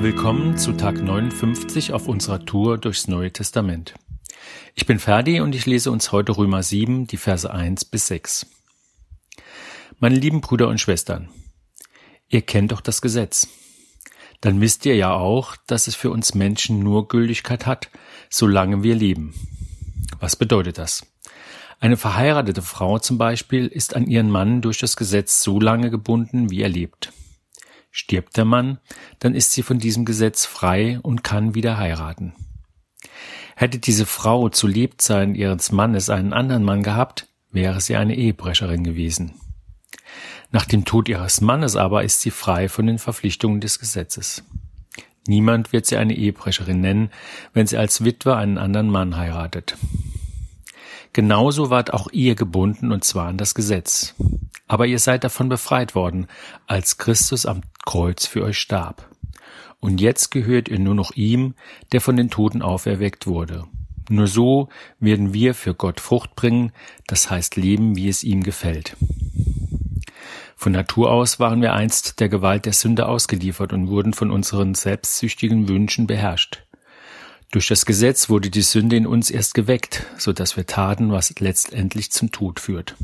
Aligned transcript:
Willkommen 0.00 0.56
zu 0.56 0.74
Tag 0.74 1.02
59 1.02 1.92
auf 1.92 2.06
unserer 2.06 2.44
Tour 2.44 2.78
durchs 2.78 3.08
Neue 3.08 3.32
Testament. 3.32 3.94
Ich 4.76 4.86
bin 4.86 5.00
Ferdi 5.00 5.40
und 5.40 5.56
ich 5.56 5.66
lese 5.66 5.90
uns 5.90 6.12
heute 6.12 6.36
Römer 6.36 6.62
7, 6.62 7.08
die 7.08 7.16
Verse 7.16 7.52
1 7.52 7.84
bis 7.86 8.06
6. 8.06 8.46
Meine 9.98 10.14
lieben 10.14 10.40
Brüder 10.40 10.68
und 10.68 10.80
Schwestern, 10.80 11.28
ihr 12.28 12.42
kennt 12.42 12.70
doch 12.70 12.80
das 12.80 13.02
Gesetz. 13.02 13.48
Dann 14.40 14.60
wisst 14.60 14.86
ihr 14.86 14.94
ja 14.94 15.14
auch, 15.14 15.56
dass 15.66 15.88
es 15.88 15.96
für 15.96 16.12
uns 16.12 16.32
Menschen 16.32 16.78
nur 16.78 17.08
Gültigkeit 17.08 17.66
hat, 17.66 17.90
solange 18.30 18.84
wir 18.84 18.94
leben. 18.94 19.34
Was 20.20 20.36
bedeutet 20.36 20.78
das? 20.78 21.04
Eine 21.80 21.96
verheiratete 21.96 22.62
Frau 22.62 23.00
zum 23.00 23.18
Beispiel 23.18 23.66
ist 23.66 23.96
an 23.96 24.06
ihren 24.06 24.30
Mann 24.30 24.62
durch 24.62 24.78
das 24.78 24.96
Gesetz 24.96 25.42
so 25.42 25.58
lange 25.58 25.90
gebunden, 25.90 26.50
wie 26.50 26.62
er 26.62 26.68
lebt. 26.68 27.12
Stirbt 27.90 28.36
der 28.36 28.44
Mann, 28.44 28.78
dann 29.18 29.34
ist 29.34 29.52
sie 29.52 29.62
von 29.62 29.78
diesem 29.78 30.04
Gesetz 30.04 30.44
frei 30.44 30.98
und 31.02 31.24
kann 31.24 31.54
wieder 31.54 31.78
heiraten. 31.78 32.34
Hätte 33.56 33.78
diese 33.78 34.06
Frau 34.06 34.48
zu 34.48 34.66
Lebzeiten 34.66 35.34
ihres 35.34 35.72
Mannes 35.72 36.10
einen 36.10 36.32
anderen 36.32 36.64
Mann 36.64 36.82
gehabt, 36.82 37.26
wäre 37.50 37.80
sie 37.80 37.96
eine 37.96 38.14
Ehebrecherin 38.14 38.84
gewesen. 38.84 39.34
Nach 40.50 40.64
dem 40.64 40.84
Tod 40.84 41.08
ihres 41.08 41.40
Mannes 41.40 41.76
aber 41.76 42.04
ist 42.04 42.20
sie 42.20 42.30
frei 42.30 42.68
von 42.68 42.86
den 42.86 42.98
Verpflichtungen 42.98 43.60
des 43.60 43.78
Gesetzes. 43.78 44.44
Niemand 45.26 45.72
wird 45.72 45.84
sie 45.84 45.96
eine 45.96 46.14
Ehebrecherin 46.14 46.80
nennen, 46.80 47.10
wenn 47.52 47.66
sie 47.66 47.76
als 47.76 48.02
Witwe 48.04 48.36
einen 48.36 48.56
anderen 48.56 48.88
Mann 48.88 49.16
heiratet. 49.16 49.76
Genauso 51.12 51.70
ward 51.70 51.92
auch 51.92 52.08
ihr 52.12 52.34
gebunden, 52.34 52.92
und 52.92 53.04
zwar 53.04 53.28
an 53.28 53.38
das 53.38 53.54
Gesetz. 53.54 54.14
Aber 54.66 54.86
ihr 54.86 54.98
seid 54.98 55.24
davon 55.24 55.48
befreit 55.48 55.94
worden, 55.94 56.26
als 56.66 56.98
Christus 56.98 57.46
am 57.46 57.62
Kreuz 57.84 58.26
für 58.26 58.44
euch 58.44 58.58
starb. 58.58 59.08
Und 59.80 60.00
jetzt 60.00 60.30
gehört 60.30 60.68
ihr 60.68 60.78
nur 60.78 60.94
noch 60.94 61.12
ihm, 61.12 61.54
der 61.92 62.00
von 62.00 62.16
den 62.16 62.30
Toten 62.30 62.62
auferweckt 62.62 63.26
wurde. 63.26 63.64
Nur 64.10 64.26
so 64.26 64.68
werden 65.00 65.34
wir 65.34 65.54
für 65.54 65.74
Gott 65.74 66.00
Frucht 66.00 66.34
bringen, 66.34 66.72
das 67.06 67.30
heißt 67.30 67.56
leben, 67.56 67.96
wie 67.96 68.08
es 68.08 68.24
ihm 68.24 68.42
gefällt. 68.42 68.96
Von 70.56 70.72
Natur 70.72 71.12
aus 71.12 71.38
waren 71.38 71.62
wir 71.62 71.72
einst 71.74 72.18
der 72.18 72.28
Gewalt 72.28 72.64
der 72.66 72.72
Sünde 72.72 73.06
ausgeliefert 73.06 73.72
und 73.72 73.88
wurden 73.88 74.12
von 74.12 74.30
unseren 74.30 74.74
selbstsüchtigen 74.74 75.68
Wünschen 75.68 76.06
beherrscht. 76.06 76.64
Durch 77.50 77.66
das 77.66 77.86
Gesetz 77.86 78.28
wurde 78.28 78.50
die 78.50 78.62
Sünde 78.62 78.96
in 78.96 79.06
uns 79.06 79.30
erst 79.30 79.54
geweckt, 79.54 80.04
so 80.18 80.34
dass 80.34 80.58
wir 80.58 80.66
taten, 80.66 81.12
was 81.12 81.32
letztendlich 81.38 82.10
zum 82.10 82.30
Tod 82.30 82.60
führt. 82.60 82.94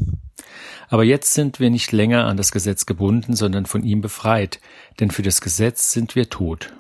Aber 0.89 1.03
jetzt 1.03 1.33
sind 1.33 1.61
wir 1.61 1.71
nicht 1.71 1.93
länger 1.93 2.27
an 2.27 2.37
das 2.37 2.53
Gesetz 2.53 2.85
gebunden, 2.85 3.35
sondern 3.35 3.65
von 3.65 3.83
ihm 3.83 4.03
befreit, 4.03 4.61
denn 5.01 5.11
für 5.11 5.23
das 5.23 5.41
Gesetz 5.41 5.93
sind 5.93 6.15
wir 6.15 6.29
tot. 6.29 6.75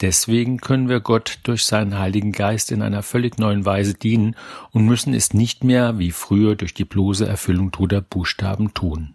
Deswegen 0.00 0.58
können 0.58 0.88
wir 0.88 1.00
Gott 1.00 1.40
durch 1.42 1.64
seinen 1.64 1.98
Heiligen 1.98 2.30
Geist 2.30 2.70
in 2.70 2.82
einer 2.82 3.02
völlig 3.02 3.38
neuen 3.38 3.64
Weise 3.64 3.94
dienen 3.94 4.36
und 4.70 4.84
müssen 4.84 5.12
es 5.12 5.34
nicht 5.34 5.64
mehr 5.64 5.98
wie 5.98 6.12
früher 6.12 6.54
durch 6.54 6.74
die 6.74 6.84
bloße 6.84 7.26
Erfüllung 7.26 7.72
toter 7.72 8.00
Buchstaben 8.00 8.74
tun. 8.74 9.14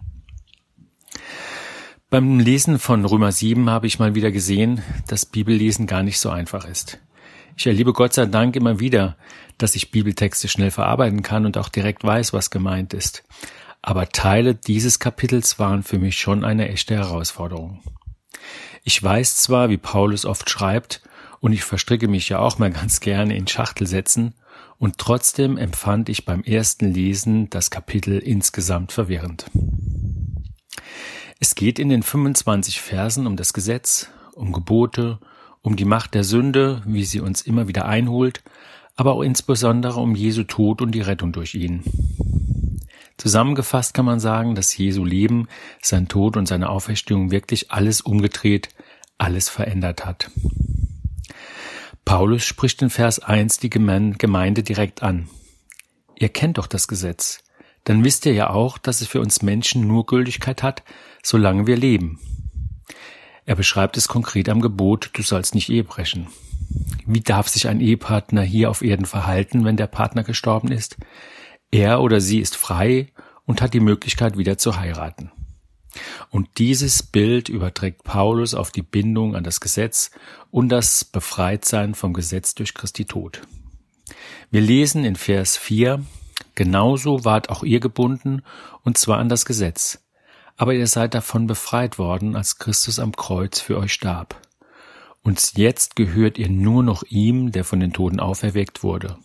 Beim 2.10 2.40
Lesen 2.40 2.80
von 2.80 3.06
Römer 3.06 3.32
7 3.32 3.70
habe 3.70 3.88
ich 3.88 4.00
mal 4.00 4.16
wieder 4.16 4.32
gesehen, 4.32 4.82
dass 5.08 5.26
Bibellesen 5.26 5.88
gar 5.88 6.04
nicht 6.04 6.20
so 6.20 6.30
einfach 6.30 6.66
ist. 6.66 7.00
Ich 7.58 7.68
erlebe 7.68 7.94
Gott 7.94 8.14
sei 8.14 8.26
Dank 8.26 8.56
immer 8.56 8.80
wieder, 8.80 9.18
dass 9.58 9.76
ich 9.76 9.92
Bibeltexte 9.92 10.48
schnell 10.48 10.72
verarbeiten 10.72 11.22
kann 11.22 11.46
und 11.46 11.58
auch 11.58 11.70
direkt 11.70 12.04
weiß, 12.04 12.34
was 12.34 12.50
gemeint 12.50 12.94
ist 12.94 13.24
aber 13.82 14.10
Teile 14.10 14.56
dieses 14.56 15.00
Kapitels 15.00 15.60
waren 15.60 15.84
für 15.84 15.98
mich 15.98 16.20
schon 16.20 16.44
eine 16.44 16.70
echte 16.70 16.96
Herausforderung. 16.96 17.82
Ich 18.84 19.02
weiß 19.02 19.38
zwar, 19.38 19.70
wie 19.70 19.78
Paulus 19.78 20.26
oft 20.26 20.50
schreibt, 20.50 21.02
und 21.40 21.54
ich 21.54 21.64
verstricke 21.64 22.08
mich 22.08 22.30
ja 22.30 22.40
auch 22.40 22.60
mal 22.60 22.72
ganz 22.72 23.00
gerne 23.00 23.36
in 23.36 23.48
Schachtelsätzen, 23.48 24.34
und 24.78 24.98
trotzdem 24.98 25.58
empfand 25.58 26.10
ich 26.10 26.26
beim 26.26 26.44
ersten 26.44 26.92
Lesen 26.92 27.50
das 27.52 27.70
Kapitel 27.70 28.18
insgesamt 28.18 28.92
verwirrend. 28.92 29.46
Es 31.40 31.54
geht 31.54 31.78
in 31.78 31.90
den 31.90 32.02
25 32.02 32.82
Versen 32.82 33.28
um 33.28 33.36
das 33.36 33.54
Gesetz, 33.54 34.10
um 34.34 34.52
Gebote, 34.52 35.20
um 35.62 35.76
die 35.76 35.86
Macht 35.86 36.14
der 36.14 36.24
Sünde, 36.24 36.82
wie 36.86 37.04
sie 37.04 37.20
uns 37.20 37.42
immer 37.42 37.68
wieder 37.68 37.86
einholt, 37.86 38.42
aber 38.96 39.14
auch 39.14 39.22
insbesondere 39.22 40.00
um 40.00 40.16
Jesu 40.16 40.44
Tod 40.44 40.82
und 40.82 40.92
die 40.92 41.02
Rettung 41.02 41.32
durch 41.32 41.56
ihn. 41.56 41.84
Zusammengefasst 43.18 43.94
kann 43.94 44.06
man 44.06 44.20
sagen, 44.20 44.56
dass 44.56 44.76
Jesu 44.76 45.06
Leben, 45.06 45.48
sein 45.82 46.08
Tod 46.08 46.38
und 46.38 46.48
seine 46.48 46.70
Auferstehung 46.70 47.30
wirklich 47.30 47.72
alles 47.72 48.02
umgedreht, 48.02 48.70
alles 49.18 49.48
verändert 49.48 50.06
hat. 50.06 50.32
Paulus 52.04 52.44
spricht 52.44 52.82
in 52.82 52.90
Vers 52.90 53.20
1 53.20 53.60
die 53.60 53.70
Gemeinde 53.70 54.64
direkt 54.64 55.04
an. 55.04 55.30
Ihr 56.18 56.30
kennt 56.30 56.58
doch 56.58 56.68
das 56.68 56.88
Gesetz. 56.88 57.44
Dann 57.84 58.04
wisst 58.04 58.26
ihr 58.26 58.34
ja 58.34 58.50
auch, 58.50 58.78
dass 58.78 59.02
es 59.02 59.08
für 59.08 59.22
uns 59.22 59.42
Menschen 59.42 59.88
nur 59.88 60.06
Gültigkeit 60.06 60.62
hat, 60.64 60.84
solange 61.24 61.68
wir 61.68 61.78
leben. 61.78 62.20
Er 63.46 63.56
beschreibt 63.56 63.98
es 63.98 64.08
konkret 64.08 64.50
am 64.50 64.62
Gebot, 64.62 65.10
du 65.14 65.24
sollst 65.24 65.56
nicht 65.56 65.70
Ehe 65.70 65.84
brechen. 65.84 66.28
Wie 67.06 67.22
darf 67.22 67.48
sich 67.48 67.68
ein 67.68 67.82
Ehepartner 67.82 68.44
hier 68.44 68.70
auf 68.70 68.82
Erden 68.82 69.06
verhalten, 69.06 69.66
wenn 69.66 69.78
der 69.78 69.88
Partner 69.88 70.24
gestorben 70.24 70.72
ist? 70.72 70.98
Er 71.72 72.02
oder 72.02 72.22
sie 72.22 72.40
ist 72.40 72.56
frei 72.56 73.08
und 73.46 73.62
hat 73.62 73.74
die 73.74 73.80
Möglichkeit 73.80 74.38
wieder 74.38 74.58
zu 74.58 74.78
heiraten. 74.78 75.32
Und 76.30 76.60
dieses 76.60 77.04
Bild 77.04 77.50
überträgt 77.50 78.04
Paulus 78.04 78.54
auf 78.54 78.72
die 78.72 78.82
Bindung 78.82 79.36
an 79.36 79.44
das 79.44 79.60
Gesetz 79.60 80.12
und 80.50 80.70
das 80.70 81.04
Befreitsein 81.04 81.96
vom 81.96 82.14
Gesetz 82.14 82.56
durch 82.56 82.74
Christi 82.74 83.06
Tod. 83.06 83.42
Wir 84.52 84.62
lesen 84.62 85.04
in 85.04 85.16
Vers 85.16 85.58
4, 85.58 86.04
genauso 86.56 87.26
wart 87.26 87.50
auch 87.50 87.64
ihr 87.64 87.80
gebunden, 87.80 88.44
und 88.84 88.98
zwar 88.98 89.18
an 89.18 89.30
das 89.30 89.46
Gesetz. 89.46 90.00
Aber 90.58 90.74
ihr 90.74 90.88
seid 90.88 91.14
davon 91.14 91.48
befreit 91.48 91.98
worden, 91.98 92.36
als 92.36 92.58
Christus 92.58 93.00
am 93.00 93.16
Kreuz 93.16 93.60
für 93.60 93.78
euch 93.78 93.94
starb. 93.94 94.40
Und 95.24 95.58
jetzt 95.58 95.96
gehört 95.96 96.38
ihr 96.38 96.50
nur 96.50 96.84
noch 96.84 97.04
ihm, 97.04 97.52
der 97.52 97.64
von 97.64 97.80
den 97.80 97.94
Toten 97.94 98.20
auferweckt 98.20 98.84
wurde. 98.84 99.18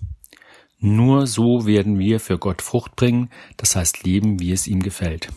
Nur 0.78 1.26
so 1.26 1.66
werden 1.66 1.98
wir 1.98 2.20
für 2.20 2.38
Gott 2.38 2.60
Frucht 2.60 2.97
bringen, 2.97 3.31
das 3.56 3.76
heißt 3.76 4.04
leben, 4.04 4.41
wie 4.41 4.53
es 4.53 4.66
ihm 4.66 4.82
gefällt. 4.82 5.28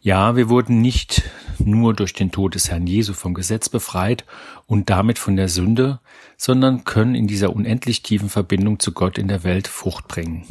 Ja, 0.00 0.36
wir 0.36 0.48
wurden 0.48 0.80
nicht 0.80 1.24
nur 1.58 1.92
durch 1.92 2.14
den 2.14 2.32
Tod 2.32 2.54
des 2.54 2.70
Herrn 2.70 2.86
Jesu 2.86 3.12
vom 3.12 3.34
Gesetz 3.34 3.68
befreit 3.68 4.24
und 4.66 4.88
damit 4.88 5.18
von 5.18 5.36
der 5.36 5.48
Sünde, 5.48 6.00
sondern 6.38 6.84
können 6.84 7.14
in 7.14 7.26
dieser 7.26 7.54
unendlich 7.54 8.02
tiefen 8.02 8.30
Verbindung 8.30 8.78
zu 8.78 8.92
Gott 8.92 9.18
in 9.18 9.28
der 9.28 9.44
Welt 9.44 9.68
Frucht 9.68 10.08
bringen. 10.08 10.46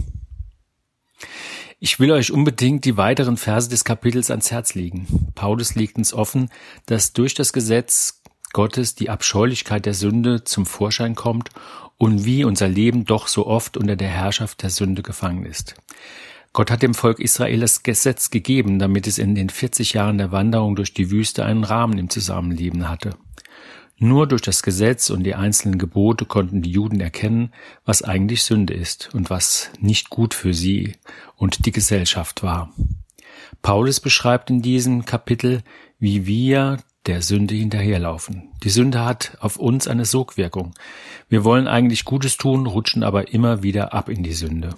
Ich 1.81 1.97
will 1.97 2.12
euch 2.12 2.34
unbedingt 2.34 2.84
die 2.84 2.97
weiteren 2.97 3.38
Verse 3.38 3.69
des 3.69 3.85
Kapitels 3.85 4.29
ans 4.29 4.51
Herz 4.51 4.75
legen. 4.75 5.31
Paulus 5.34 5.75
legt 5.75 5.97
uns 5.97 6.13
offen, 6.13 6.50
dass 6.88 7.13
durch 7.13 7.35
das 7.35 7.53
Gesetz 7.53 8.22
Gottes 8.51 8.95
die 8.95 9.09
Abscheulichkeit 9.09 9.85
der 9.85 9.94
Sünde 9.94 10.44
zum 10.44 10.66
Vorschein 10.66 11.16
kommt 11.16 11.51
und 11.97 12.25
wie 12.25 12.44
unser 12.44 12.67
Leben 12.67 13.06
doch 13.06 13.28
so 13.28 13.47
oft 13.47 13.78
unter 13.78 13.95
der 13.95 14.09
Herrschaft 14.09 14.62
der 14.62 14.72
Sünde 14.72 15.03
gefangen 15.03 15.45
ist. 15.45 15.75
Gott 16.51 16.69
hat 16.69 16.81
dem 16.81 16.95
Volk 16.95 17.19
Israel 17.19 17.62
das 17.62 17.84
Gesetz 17.84 18.29
gegeben, 18.29 18.79
damit 18.79 19.07
es 19.07 19.17
in 19.17 19.34
den 19.34 19.50
40 19.50 19.94
Jahren 19.94 20.17
der 20.17 20.34
Wanderung 20.34 20.75
durch 20.75 20.94
die 20.94 21.11
Wüste 21.11 21.46
einen 21.46 21.63
Rahmen 21.63 21.97
im 21.97 22.09
Zusammenleben 22.09 22.90
hatte. 22.90 23.16
Nur 24.02 24.28
durch 24.28 24.42
das 24.42 24.64
Gesetz 24.64 25.10
und 25.10 25.24
die 25.24 25.36
einzelnen 25.36 25.78
Gebote 25.78 26.26
konnten 26.26 26.62
die 26.62 26.72
Juden 26.72 27.02
erkennen, 27.02 27.52
was 27.84 28.02
eigentlich 28.02 28.44
Sünde 28.44 28.74
ist 28.74 29.14
und 29.14 29.30
was 29.30 29.72
nicht 29.80 30.10
gut 30.10 30.34
für 30.34 30.54
sie 30.54 30.94
und 31.36 31.66
die 31.66 31.74
Gesellschaft 31.74 32.42
war. 32.42 32.74
Paulus 33.62 34.00
beschreibt 34.00 34.50
in 34.50 34.62
diesem 34.62 35.06
Kapitel, 35.06 35.64
wie 36.00 36.26
wir 36.26 36.78
der 37.08 37.22
Sünde 37.22 37.56
hinterherlaufen. 37.56 38.50
Die 38.64 38.70
Sünde 38.70 39.03
hat 39.03 39.38
auf 39.41 39.58
uns 39.58 39.88
eine 39.88 40.06
Sogwirkung. 40.06 40.73
Wir 41.28 41.44
wollen 41.44 41.68
eigentlich 41.68 42.06
Gutes 42.06 42.38
tun, 42.38 42.68
rutschen 42.68 43.03
aber 43.03 43.34
immer 43.34 43.64
wieder 43.64 43.94
ab 43.94 44.08
in 44.08 44.23
die 44.23 44.34
Sünde. 44.34 44.76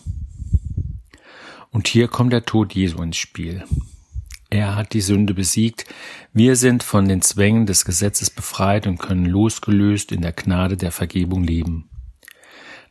Und 1.69 1.88
hier 1.88 2.07
kommt 2.07 2.34
der 2.34 2.45
Tod 2.45 2.74
Jesu 2.74 3.01
ins 3.04 3.18
Spiel. 3.18 3.63
Er 4.53 4.75
hat 4.75 4.92
die 4.92 5.00
Sünde 5.00 5.33
besiegt. 5.33 5.86
Wir 6.33 6.57
sind 6.57 6.83
von 6.83 7.07
den 7.07 7.21
Zwängen 7.21 7.65
des 7.65 7.86
Gesetzes 7.86 8.30
befreit 8.30 8.86
und 8.86 8.98
können 8.98 9.25
losgelöst 9.25 10.12
in 10.12 10.21
der 10.21 10.33
Gnade 10.33 10.75
der 10.75 10.92
Vergebung 10.92 11.45
leben. 11.45 11.89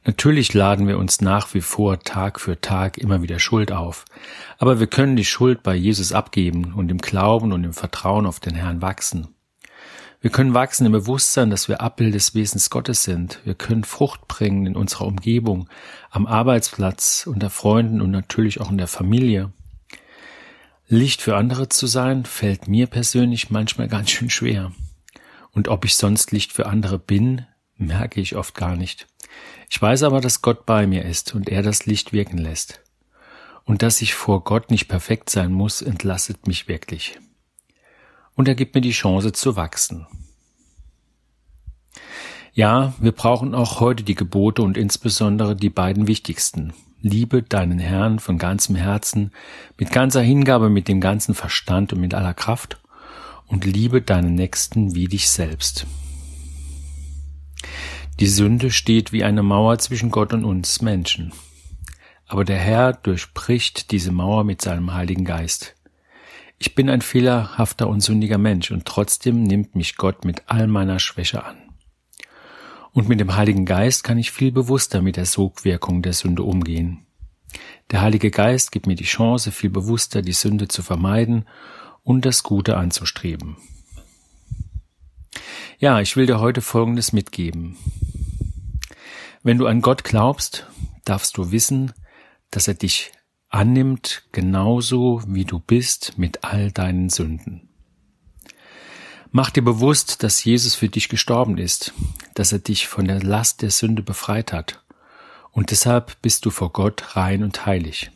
Natürlich 0.06 0.54
laden 0.54 0.88
wir 0.88 0.96
uns 0.96 1.20
nach 1.20 1.52
wie 1.52 1.60
vor 1.60 2.00
Tag 2.00 2.40
für 2.40 2.62
Tag 2.62 2.96
immer 2.96 3.20
wieder 3.20 3.38
Schuld 3.38 3.72
auf, 3.72 4.06
aber 4.56 4.80
wir 4.80 4.86
können 4.86 5.16
die 5.16 5.26
Schuld 5.26 5.62
bei 5.62 5.74
Jesus 5.74 6.12
abgeben 6.12 6.72
und 6.72 6.90
im 6.90 6.96
Glauben 6.96 7.52
und 7.52 7.62
im 7.62 7.74
Vertrauen 7.74 8.24
auf 8.24 8.40
den 8.40 8.54
Herrn 8.54 8.80
wachsen. 8.80 9.28
Wir 10.22 10.30
können 10.30 10.54
wachsen 10.54 10.86
im 10.86 10.92
Bewusstsein, 10.92 11.50
dass 11.50 11.68
wir 11.68 11.82
Abbild 11.82 12.14
des 12.14 12.34
Wesens 12.34 12.70
Gottes 12.70 13.04
sind. 13.04 13.40
Wir 13.44 13.54
können 13.54 13.84
Frucht 13.84 14.28
bringen 14.28 14.64
in 14.64 14.76
unserer 14.76 15.06
Umgebung, 15.06 15.68
am 16.10 16.26
Arbeitsplatz, 16.26 17.26
unter 17.26 17.50
Freunden 17.50 18.00
und 18.00 18.10
natürlich 18.10 18.62
auch 18.62 18.70
in 18.70 18.78
der 18.78 18.88
Familie. 18.88 19.52
Licht 20.92 21.22
für 21.22 21.36
andere 21.36 21.68
zu 21.68 21.86
sein, 21.86 22.24
fällt 22.24 22.66
mir 22.66 22.88
persönlich 22.88 23.48
manchmal 23.48 23.86
ganz 23.86 24.10
schön 24.10 24.28
schwer. 24.28 24.72
Und 25.52 25.68
ob 25.68 25.84
ich 25.84 25.94
sonst 25.94 26.32
Licht 26.32 26.52
für 26.52 26.66
andere 26.66 26.98
bin, 26.98 27.46
merke 27.76 28.20
ich 28.20 28.34
oft 28.34 28.56
gar 28.56 28.74
nicht. 28.74 29.06
Ich 29.70 29.80
weiß 29.80 30.02
aber, 30.02 30.20
dass 30.20 30.42
Gott 30.42 30.66
bei 30.66 30.88
mir 30.88 31.04
ist 31.04 31.32
und 31.32 31.48
er 31.48 31.62
das 31.62 31.86
Licht 31.86 32.12
wirken 32.12 32.38
lässt. 32.38 32.80
Und 33.64 33.82
dass 33.82 34.02
ich 34.02 34.14
vor 34.14 34.42
Gott 34.42 34.72
nicht 34.72 34.88
perfekt 34.88 35.30
sein 35.30 35.52
muss, 35.52 35.80
entlastet 35.80 36.48
mich 36.48 36.66
wirklich. 36.66 37.20
Und 38.34 38.48
er 38.48 38.56
gibt 38.56 38.74
mir 38.74 38.80
die 38.80 38.90
Chance 38.90 39.30
zu 39.30 39.54
wachsen. 39.54 40.08
Ja, 42.52 42.94
wir 42.98 43.12
brauchen 43.12 43.54
auch 43.54 43.78
heute 43.78 44.02
die 44.02 44.16
Gebote 44.16 44.62
und 44.62 44.76
insbesondere 44.76 45.54
die 45.54 45.70
beiden 45.70 46.08
wichtigsten. 46.08 46.72
Liebe 47.02 47.42
deinen 47.42 47.78
Herrn 47.78 48.18
von 48.18 48.36
ganzem 48.36 48.76
Herzen, 48.76 49.32
mit 49.78 49.90
ganzer 49.90 50.20
Hingabe, 50.20 50.68
mit 50.68 50.88
dem 50.88 51.00
ganzen 51.00 51.34
Verstand 51.34 51.92
und 51.92 52.00
mit 52.00 52.14
aller 52.14 52.34
Kraft 52.34 52.78
und 53.46 53.64
liebe 53.64 54.02
deinen 54.02 54.34
Nächsten 54.34 54.94
wie 54.94 55.08
dich 55.08 55.30
selbst. 55.30 55.86
Die 58.20 58.26
Sünde 58.26 58.70
steht 58.70 59.12
wie 59.12 59.24
eine 59.24 59.42
Mauer 59.42 59.78
zwischen 59.78 60.10
Gott 60.10 60.34
und 60.34 60.44
uns 60.44 60.82
Menschen. 60.82 61.32
Aber 62.26 62.44
der 62.44 62.58
Herr 62.58 62.92
durchbricht 62.92 63.90
diese 63.90 64.12
Mauer 64.12 64.44
mit 64.44 64.60
seinem 64.60 64.92
Heiligen 64.92 65.24
Geist. 65.24 65.74
Ich 66.58 66.74
bin 66.74 66.90
ein 66.90 67.00
fehlerhafter 67.00 67.88
und 67.88 68.02
sündiger 68.02 68.36
Mensch 68.36 68.70
und 68.70 68.84
trotzdem 68.84 69.42
nimmt 69.42 69.74
mich 69.74 69.96
Gott 69.96 70.26
mit 70.26 70.42
all 70.46 70.66
meiner 70.66 70.98
Schwäche 70.98 71.44
an. 71.44 71.69
Und 72.92 73.08
mit 73.08 73.20
dem 73.20 73.36
Heiligen 73.36 73.66
Geist 73.66 74.04
kann 74.04 74.18
ich 74.18 74.32
viel 74.32 74.52
bewusster 74.52 75.00
mit 75.00 75.16
der 75.16 75.26
Sogwirkung 75.26 76.02
der 76.02 76.12
Sünde 76.12 76.42
umgehen. 76.42 77.06
Der 77.90 78.00
Heilige 78.00 78.30
Geist 78.30 78.72
gibt 78.72 78.86
mir 78.86 78.96
die 78.96 79.04
Chance, 79.04 79.52
viel 79.52 79.70
bewusster 79.70 80.22
die 80.22 80.32
Sünde 80.32 80.68
zu 80.68 80.82
vermeiden 80.82 81.46
und 82.02 82.24
das 82.24 82.42
Gute 82.42 82.76
anzustreben. 82.76 83.56
Ja, 85.78 86.00
ich 86.00 86.16
will 86.16 86.26
dir 86.26 86.40
heute 86.40 86.60
Folgendes 86.60 87.12
mitgeben. 87.12 87.76
Wenn 89.42 89.58
du 89.58 89.66
an 89.66 89.80
Gott 89.80 90.04
glaubst, 90.04 90.66
darfst 91.04 91.36
du 91.36 91.50
wissen, 91.50 91.92
dass 92.50 92.68
er 92.68 92.74
dich 92.74 93.12
annimmt, 93.48 94.24
genauso 94.32 95.22
wie 95.26 95.44
du 95.44 95.58
bist, 95.58 96.18
mit 96.18 96.44
all 96.44 96.70
deinen 96.70 97.08
Sünden. 97.08 97.69
Mach 99.32 99.50
dir 99.50 99.62
bewusst, 99.62 100.24
dass 100.24 100.42
Jesus 100.42 100.74
für 100.74 100.88
dich 100.88 101.08
gestorben 101.08 101.56
ist, 101.56 101.92
dass 102.34 102.50
er 102.50 102.58
dich 102.58 102.88
von 102.88 103.04
der 103.04 103.22
Last 103.22 103.62
der 103.62 103.70
Sünde 103.70 104.02
befreit 104.02 104.52
hat. 104.52 104.82
Und 105.52 105.70
deshalb 105.70 106.20
bist 106.20 106.44
du 106.46 106.50
vor 106.50 106.72
Gott 106.72 107.16
rein 107.16 107.44
und 107.44 107.64
heilig. 107.64 108.10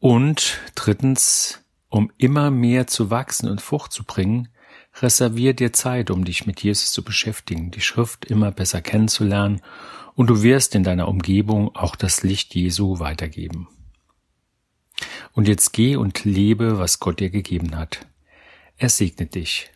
Und 0.00 0.58
drittens, 0.74 1.60
um 1.88 2.10
immer 2.16 2.50
mehr 2.50 2.88
zu 2.88 3.10
wachsen 3.10 3.48
und 3.48 3.60
Frucht 3.60 3.92
zu 3.92 4.02
bringen, 4.02 4.48
reservier 5.00 5.54
dir 5.54 5.72
Zeit, 5.72 6.10
um 6.10 6.24
dich 6.24 6.46
mit 6.46 6.60
Jesus 6.62 6.90
zu 6.90 7.04
beschäftigen, 7.04 7.70
die 7.70 7.80
Schrift 7.80 8.24
immer 8.24 8.50
besser 8.50 8.80
kennenzulernen 8.80 9.60
und 10.14 10.28
du 10.28 10.42
wirst 10.42 10.74
in 10.74 10.82
deiner 10.82 11.06
Umgebung 11.06 11.74
auch 11.76 11.94
das 11.94 12.24
Licht 12.24 12.56
Jesu 12.56 12.98
weitergeben. 12.98 13.68
Und 15.32 15.46
jetzt 15.46 15.72
geh 15.72 15.94
und 15.94 16.24
lebe, 16.24 16.78
was 16.78 16.98
Gott 16.98 17.20
dir 17.20 17.30
gegeben 17.30 17.76
hat. 17.76 18.06
Er 18.78 18.90
segnet 18.90 19.34
dich. 19.34 19.70